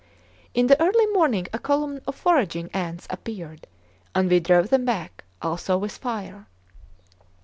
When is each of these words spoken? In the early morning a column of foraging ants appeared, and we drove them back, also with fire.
In 0.55 0.65
the 0.65 0.81
early 0.83 1.05
morning 1.13 1.47
a 1.53 1.59
column 1.59 2.01
of 2.07 2.15
foraging 2.15 2.71
ants 2.73 3.05
appeared, 3.11 3.67
and 4.15 4.31
we 4.31 4.39
drove 4.39 4.69
them 4.69 4.83
back, 4.83 5.25
also 5.43 5.77
with 5.77 5.91
fire. 5.95 6.47